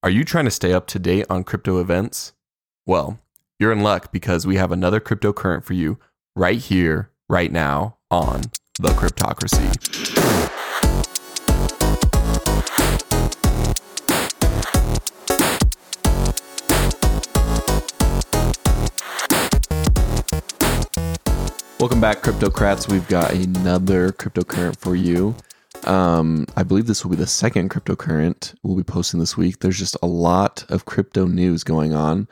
[0.00, 2.32] Are you trying to stay up to date on crypto events?
[2.86, 3.18] Well,
[3.58, 5.98] you're in luck because we have another cryptocurrent for you
[6.36, 8.42] right here, right now on
[8.78, 9.66] The Cryptocracy.
[21.80, 22.88] Welcome back, Cryptocrats.
[22.88, 25.34] We've got another cryptocurrent for you.
[25.84, 29.60] Um, I believe this will be the second cryptocurrent we'll be posting this week.
[29.60, 32.28] There's just a lot of crypto news going on.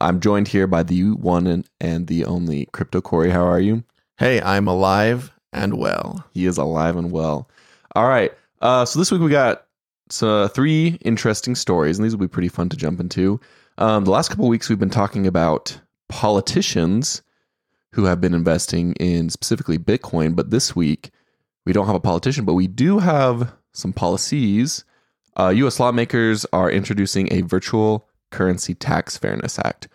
[0.00, 3.30] I'm joined here by the one and, and the only Crypto Cory.
[3.30, 3.84] How are you?
[4.16, 6.24] Hey, I'm alive and well.
[6.32, 7.48] He is alive and well.
[7.94, 8.32] All right.
[8.60, 9.66] Uh, so this week we got
[10.10, 13.40] so, three interesting stories, and these will be pretty fun to jump into.
[13.78, 17.22] Um, the last couple of weeks we've been talking about politicians
[17.92, 21.10] who have been investing in specifically Bitcoin, but this week
[21.64, 24.84] we don't have a politician, but we do have some policies.
[25.38, 25.78] Uh, U.S.
[25.78, 29.88] lawmakers are introducing a virtual currency tax fairness act.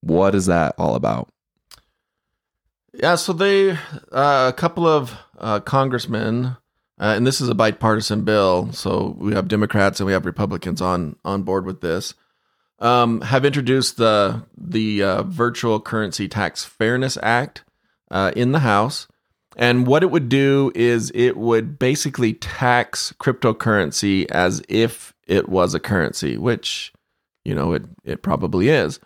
[0.00, 1.28] What is that all about?
[2.94, 3.76] Yeah, so they, uh,
[4.48, 6.56] a couple of uh, congressmen,
[7.00, 10.80] uh, and this is a bipartisan bill, so we have Democrats and we have Republicans
[10.80, 12.14] on on board with this.
[12.80, 17.64] Um, have introduced the the uh, Virtual Currency Tax Fairness Act
[18.10, 19.06] uh, in the House,
[19.58, 25.74] and what it would do is it would basically tax cryptocurrency as if it was
[25.74, 26.92] a currency, which
[27.44, 29.00] you know it it probably is.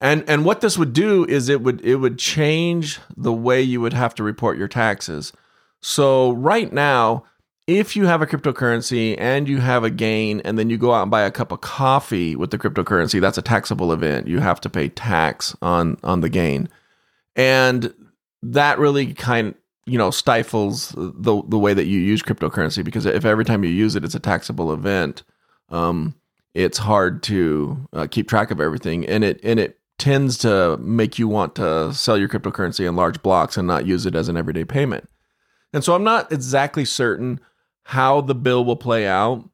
[0.00, 3.80] And and what this would do is it would it would change the way you
[3.80, 5.32] would have to report your taxes.
[5.80, 7.24] So right now,
[7.66, 11.02] if you have a cryptocurrency and you have a gain and then you go out
[11.02, 14.28] and buy a cup of coffee with the cryptocurrency, that's a taxable event.
[14.28, 16.68] You have to pay tax on on the gain.
[17.34, 17.94] And
[18.42, 19.54] that really kind
[19.88, 23.70] you know stifles the the way that you use cryptocurrency because if every time you
[23.70, 25.22] use it it's a taxable event
[25.70, 26.14] um,
[26.54, 29.06] it's hard to uh, keep track of everything.
[29.06, 33.22] And it and it tends to make you want to sell your cryptocurrency in large
[33.22, 35.08] blocks and not use it as an everyday payment.
[35.72, 37.40] And so i'm not exactly certain
[37.82, 39.46] how the bill will play out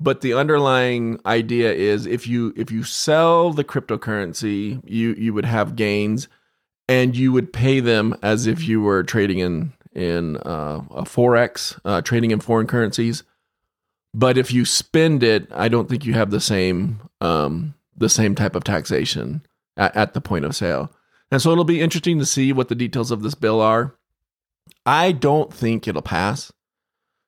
[0.00, 5.44] but the underlying idea is if you if you sell the cryptocurrency you you would
[5.44, 6.26] have gains
[6.88, 11.78] and you would pay them as if you were trading in in uh, a forex,
[11.84, 13.24] uh, trading in foreign currencies.
[14.14, 18.36] But if you spend it, I don't think you have the same um, the same
[18.36, 19.44] type of taxation
[19.76, 20.92] at, at the point of sale.
[21.32, 23.96] And so it'll be interesting to see what the details of this bill are.
[24.86, 26.52] I don't think it'll pass.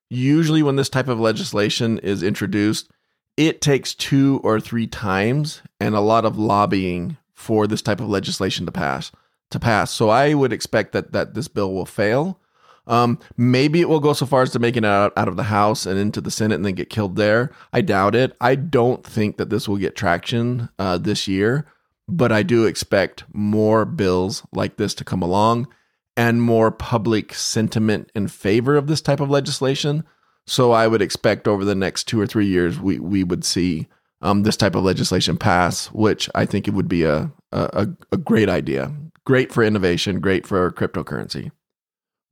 [0.09, 2.91] Usually, when this type of legislation is introduced,
[3.37, 8.09] it takes two or three times and a lot of lobbying for this type of
[8.09, 9.11] legislation to pass.
[9.51, 12.39] To pass, so I would expect that that this bill will fail.
[12.87, 15.45] Um, maybe it will go so far as to make it out, out of the
[15.45, 17.53] House and into the Senate and then get killed there.
[17.73, 18.37] I doubt it.
[18.41, 21.67] I don't think that this will get traction uh, this year,
[22.09, 25.69] but I do expect more bills like this to come along
[26.17, 30.05] and more public sentiment in favor of this type of legislation.
[30.47, 33.87] So I would expect over the next two or three years we we would see
[34.21, 38.17] um, this type of legislation pass, which I think it would be a, a a
[38.17, 38.93] great idea,
[39.25, 41.53] great for innovation, great for cryptocurrency.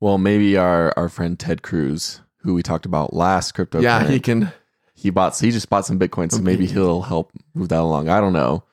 [0.01, 3.81] Well, maybe our our friend Ted Cruz, who we talked about last crypto.
[3.81, 4.53] Yeah, he can.
[4.95, 5.39] He bought.
[5.39, 8.09] He just bought some Bitcoin, so maybe he'll help move that along.
[8.09, 8.65] I don't know.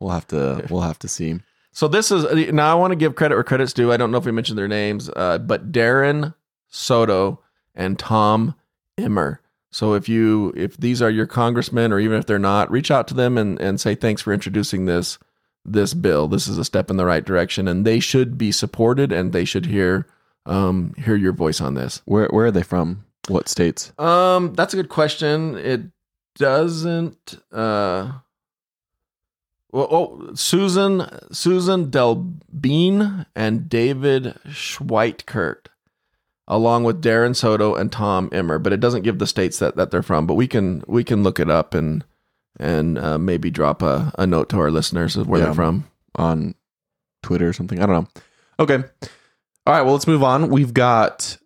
[0.00, 0.66] We'll have to.
[0.70, 1.40] We'll have to see.
[1.72, 2.72] So this is now.
[2.72, 3.92] I want to give credit where credit's due.
[3.92, 6.34] I don't know if we mentioned their names, uh, but Darren
[6.68, 7.40] Soto
[7.74, 8.54] and Tom
[8.98, 9.40] Emmer.
[9.70, 13.06] So if you if these are your congressmen, or even if they're not, reach out
[13.08, 15.18] to them and and say thanks for introducing this
[15.64, 16.26] this bill.
[16.26, 19.44] This is a step in the right direction, and they should be supported, and they
[19.44, 20.06] should hear
[20.46, 22.02] um, hear your voice on this.
[22.04, 23.04] Where where are they from?
[23.28, 23.92] What states?
[23.98, 25.56] Um, that's a good question.
[25.56, 25.82] It
[26.36, 27.40] doesn't.
[27.52, 28.12] Uh,
[29.72, 35.66] well, oh, Suzan Suzan DelBene and David Schweikert,
[36.48, 39.90] along with Darren Soto and Tom Emmer, but it doesn't give the states that, that
[39.90, 40.26] they're from.
[40.26, 42.04] But we can we can look it up and
[42.58, 45.88] and uh, maybe drop a, a note to our listeners of where yeah, they're from
[46.16, 46.54] on
[47.22, 47.80] Twitter or something.
[47.80, 48.22] I don't know.
[48.58, 48.84] Okay.
[49.70, 50.48] All right, well, let's move on.
[50.48, 51.38] We've got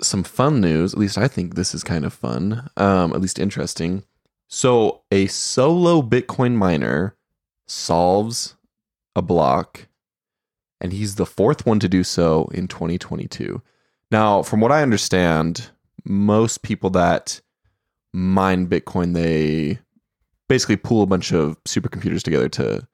[0.00, 0.94] some fun news.
[0.94, 4.02] At least I think this is kind of fun, um, at least interesting.
[4.48, 7.16] So, a solo Bitcoin miner
[7.66, 8.56] solves
[9.14, 9.88] a block,
[10.80, 13.60] and he's the fourth one to do so in 2022.
[14.10, 15.68] Now, from what I understand,
[16.02, 17.42] most people that
[18.10, 19.80] mine Bitcoin, they
[20.48, 22.88] basically pool a bunch of supercomputers together to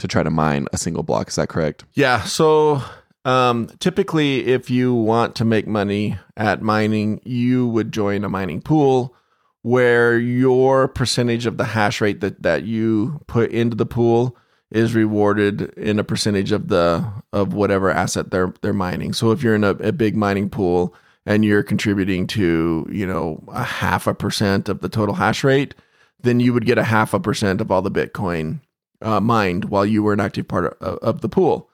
[0.00, 1.28] to try to mine a single block.
[1.28, 1.84] Is that correct?
[1.94, 2.22] Yeah.
[2.22, 2.82] So
[3.24, 8.60] um, typically, if you want to make money at mining, you would join a mining
[8.60, 9.14] pool
[9.62, 14.36] where your percentage of the hash rate that, that you put into the pool
[14.70, 19.12] is rewarded in a percentage of the of whatever asset they're they're mining.
[19.12, 20.94] So if you're in a, a big mining pool
[21.26, 25.74] and you're contributing to, you know, a half a percent of the total hash rate,
[26.20, 28.60] then you would get a half a percent of all the Bitcoin
[29.02, 31.70] uh, mined while you were an active part of, of the pool.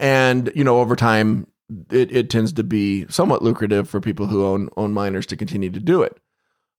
[0.00, 1.46] And, you know, over time,
[1.90, 5.70] it, it tends to be somewhat lucrative for people who own own miners to continue
[5.70, 6.18] to do it.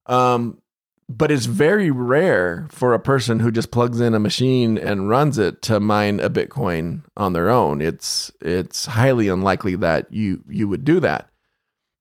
[0.07, 0.57] Um,
[1.07, 5.37] but it's very rare for a person who just plugs in a machine and runs
[5.37, 7.81] it to mine a Bitcoin on their own.
[7.81, 11.29] It's it's highly unlikely that you you would do that.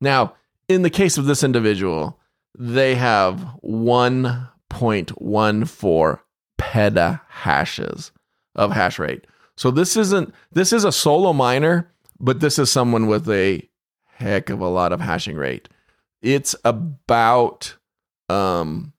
[0.00, 0.34] Now,
[0.68, 2.18] in the case of this individual,
[2.58, 6.20] they have 1.14
[6.58, 8.10] petahashes
[8.54, 9.26] of hash rate.
[9.60, 13.68] So this isn't this is a solo miner, but this is someone with a
[14.06, 15.68] heck of a lot of hashing rate.
[16.22, 17.76] It's about
[18.30, 18.94] um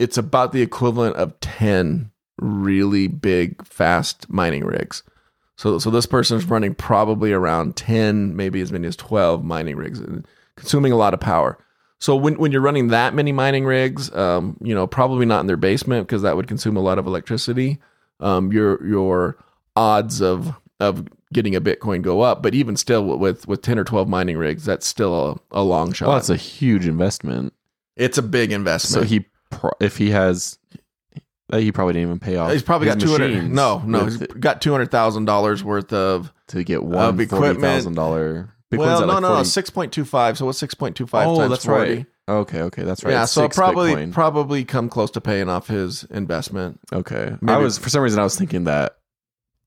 [0.00, 5.04] it's about the equivalent of 10 really big fast mining rigs.
[5.56, 9.76] So so this person is running probably around 10, maybe as many as 12 mining
[9.76, 10.02] rigs
[10.56, 11.56] consuming a lot of power.
[12.00, 15.46] So when, when you're running that many mining rigs, um, you know, probably not in
[15.46, 17.78] their basement because that would consume a lot of electricity.
[18.18, 19.38] Um, your your
[19.76, 23.84] odds of of getting a Bitcoin go up, but even still with with ten or
[23.84, 26.08] twelve mining rigs, that's still a, a long shot.
[26.08, 27.52] Well, that's a huge investment.
[27.96, 29.04] it's a big investment.
[29.04, 29.26] So he,
[29.80, 30.58] if he has,
[31.52, 32.52] uh, he probably didn't even pay off.
[32.52, 33.50] he's probably got two hundred.
[33.50, 36.32] No, no, he's got two hundred thousand dollars worth of.
[36.48, 37.30] to get one equipment.
[37.30, 38.54] forty thousand dollar.
[38.72, 40.36] well, no, no, no, six point two five.
[40.38, 41.28] So what's six point two five?
[41.28, 42.06] Oh, that's right.
[42.26, 43.10] Okay, okay, that's right.
[43.12, 44.12] Yeah, It's so probably Bitcoin.
[44.12, 46.80] probably come close to paying off his investment.
[46.90, 47.36] okay.
[47.46, 48.96] I was for some reason I was thinking that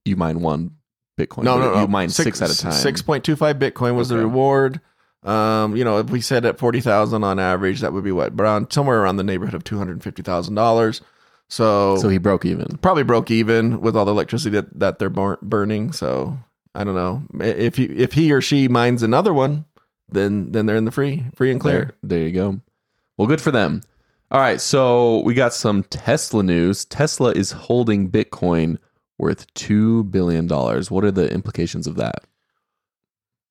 [0.07, 0.71] you mine one
[1.17, 1.43] Bitcoin.
[1.43, 1.81] No, no, no.
[1.81, 2.71] You mine six, at a time.
[2.71, 4.81] Six point two five Bitcoin was the reward.
[5.23, 8.33] Um, you know, if we said at forty thousand on average, that would be what
[8.39, 11.01] around somewhere around the neighborhood of two hundred fifty thousand dollars.
[11.49, 12.77] So, So he broke even.
[12.81, 15.93] probably broke even with all the electricity that, that they're burning.
[15.93, 16.37] So
[16.75, 19.65] I don't know if he if he or she mines another one,
[20.09, 21.95] then then they're in the free free and clear.
[22.03, 22.61] There, there you go.
[23.17, 23.81] Well, good for them.
[24.29, 26.83] All right, so we got some Tesla news.
[26.83, 28.77] Tesla is holding Bitcoin
[29.17, 30.91] worth two billion dollars.
[30.91, 32.25] What are the implications of that?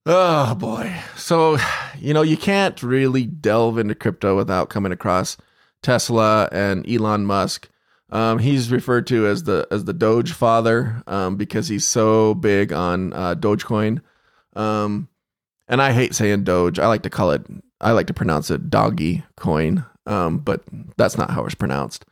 [0.04, 0.94] Oh boy.
[1.16, 1.58] So,
[1.98, 5.36] you know, you can't really delve into crypto without coming across
[5.82, 7.68] Tesla and Elon Musk.
[8.10, 12.72] Um, he's referred to as the as the Doge father um, because he's so big
[12.72, 14.00] on uh, Dogecoin.
[14.54, 15.08] Um,
[15.66, 16.78] and I hate saying Doge.
[16.78, 17.44] I like to call it.
[17.80, 19.84] I like to pronounce it Doggy Coin.
[20.06, 20.62] Um, but
[20.96, 22.06] that's not how it's pronounced.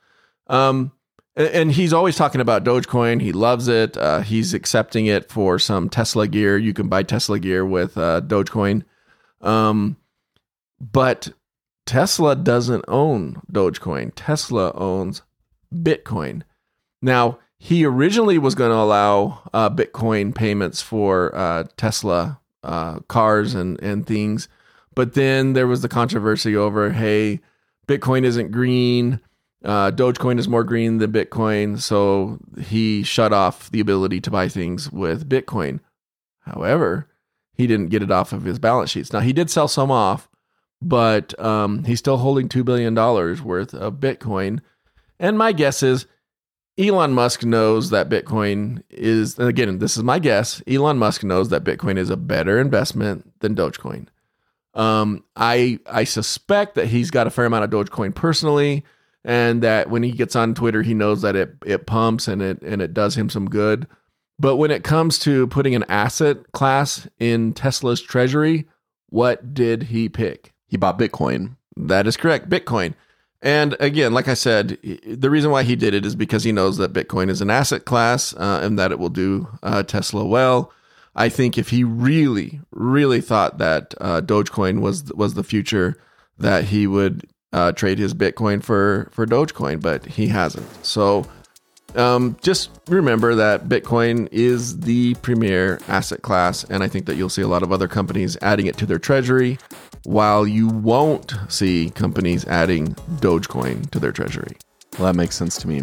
[0.48, 0.90] Um,
[1.36, 3.20] and, he's always talking about Dogecoin.
[3.20, 3.96] He loves it.
[3.96, 6.56] Uh, he's accepting it for some Tesla gear.
[6.56, 8.84] You can buy Tesla gear with uh, Dogecoin.
[9.40, 9.96] Um,
[10.80, 11.32] but
[11.86, 14.12] Tesla doesn't own Dogecoin.
[14.14, 15.22] Tesla owns
[15.72, 16.42] Bitcoin.
[17.02, 23.54] Now, he originally was going to allow uh, Bitcoin payments for uh, Tesla uh, cars
[23.54, 24.48] and, and things.
[24.94, 27.40] But then there was the controversy over hey,
[27.88, 29.20] Bitcoin isn't green.
[29.64, 31.80] Uh, Dogecoin is more green than Bitcoin.
[31.80, 35.80] So he shut off the ability to buy things with Bitcoin.
[36.40, 37.08] However,
[37.54, 39.12] he didn't get it off of his balance sheets.
[39.12, 40.28] Now, he did sell some off,
[40.82, 44.60] but um, he's still holding $2 billion worth of Bitcoin.
[45.18, 46.06] And my guess is
[46.76, 50.60] Elon Musk knows that Bitcoin is, and again, this is my guess.
[50.66, 54.08] Elon Musk knows that Bitcoin is a better investment than Dogecoin.
[54.74, 58.84] Um, I I suspect that he's got a fair amount of Dogecoin personally,
[59.24, 62.60] and that when he gets on Twitter, he knows that it it pumps and it
[62.62, 63.86] and it does him some good.
[64.38, 68.66] But when it comes to putting an asset class in Tesla's treasury,
[69.08, 70.52] what did he pick?
[70.66, 71.56] He bought Bitcoin.
[71.76, 72.94] That is correct, Bitcoin.
[73.40, 76.78] And again, like I said, the reason why he did it is because he knows
[76.78, 80.72] that Bitcoin is an asset class uh, and that it will do uh, Tesla well.
[81.14, 85.96] I think if he really, really thought that uh, Dogecoin was was the future,
[86.38, 90.66] that he would uh, trade his Bitcoin for for Dogecoin, but he hasn't.
[90.84, 91.24] So
[91.94, 97.28] um, just remember that Bitcoin is the premier asset class, and I think that you'll
[97.28, 99.58] see a lot of other companies adding it to their treasury,
[100.02, 102.88] while you won't see companies adding
[103.20, 104.56] Dogecoin to their treasury.
[104.98, 105.82] Well, that makes sense to me.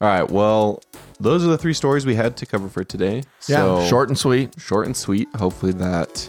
[0.00, 0.28] All right.
[0.30, 0.80] Well,
[1.20, 3.22] those are the three stories we had to cover for today.
[3.48, 4.54] Yeah, So, short and sweet.
[4.58, 5.28] short and sweet.
[5.36, 6.28] Hopefully that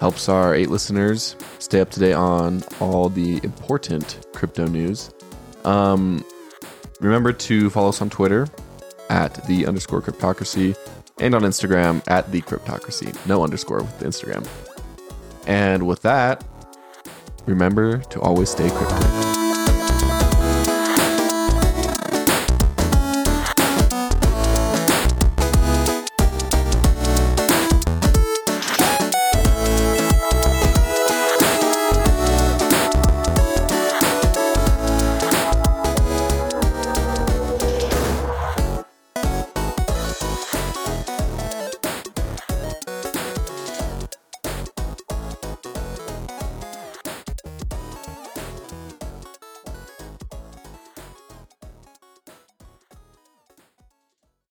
[0.00, 5.10] helps our eight listeners stay up to date on all the important crypto news.
[5.64, 6.24] Um,
[7.00, 8.46] remember to follow us on Twitter
[9.10, 10.76] at the underscore cryptocracy
[11.18, 13.14] and on Instagram at the cryptocracy.
[13.26, 14.46] No underscore with the Instagram.
[15.46, 16.44] And with that,
[17.46, 19.37] remember to always stay cryptic.